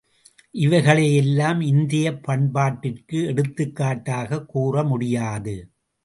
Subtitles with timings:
[0.51, 5.55] இவைகளை எல்லாம் இந்தியப் பண்பாட்டிற்கு எடுத்துக்காட்டாகக் கூற முடியாது.